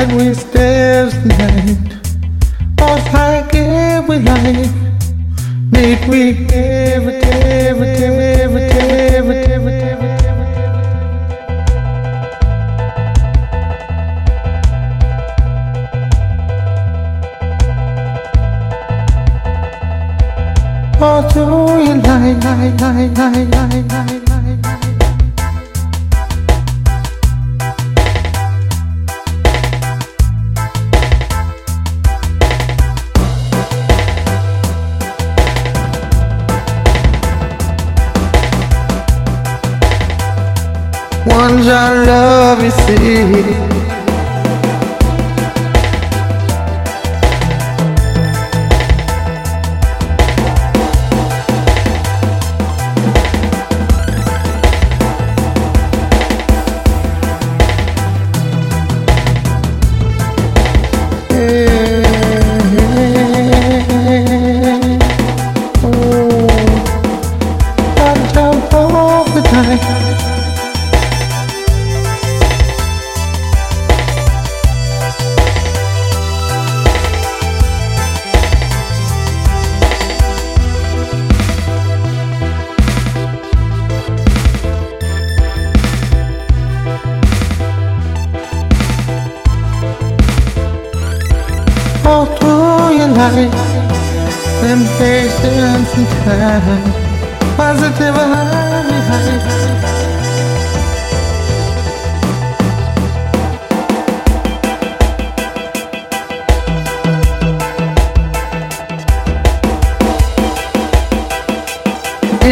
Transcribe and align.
that 0.00 0.12
we 0.14 0.34
stairs 0.34 1.12
tonight. 1.12 1.78
All 2.80 2.98
make 5.70 6.08
me 6.08 6.46
every 6.52 7.20
day, 7.20 7.68
every 7.68 7.86
day, 7.86 8.40
every 8.40 8.40
day, 8.40 8.42
every 8.42 8.60
day, 8.60 9.54
every 9.54 9.80
day. 9.80 10.00
All. 23.82 24.29
ones 41.30 41.66
I 41.68 42.04
love, 42.04 42.62
you 42.62 42.70
see. 42.70 43.79
all 92.10 92.26
through 92.26 92.98
your 92.98 93.10
life. 93.20 93.54
Then 94.60 94.80
patience 94.98 95.90
and 95.98 96.08
time, 96.24 96.82
positive. 97.56 98.18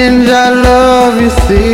And 0.00 0.28
I 0.28 0.50
love 0.50 1.20
you, 1.20 1.30
see. 1.46 1.68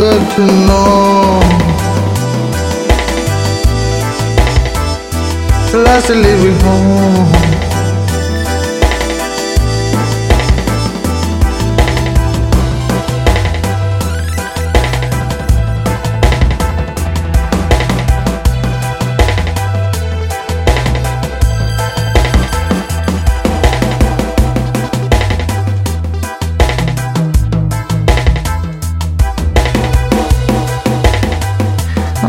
good 0.00 0.30
to 0.34 0.46
know. 0.66 1.40
Till 5.70 5.86
I 5.86 6.00
still 6.00 6.16
leave 6.16 6.62
home. 6.62 7.49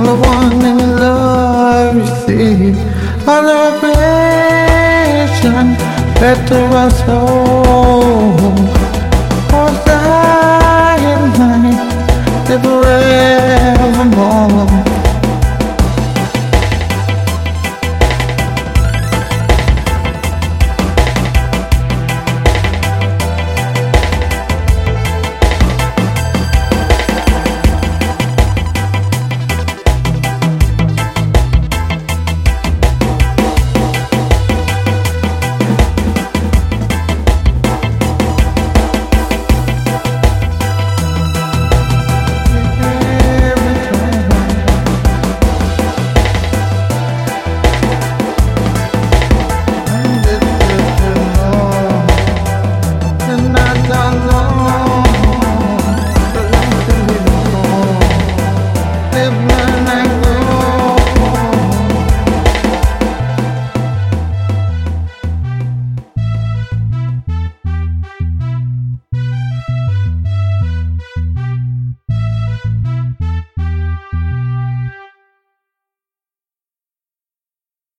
i 0.02 0.04
the 0.04 0.16
one 0.16 0.66
in 0.66 0.98
love, 0.98 1.96
you 1.96 2.06
the 6.50 6.68
revelation. 6.72 8.71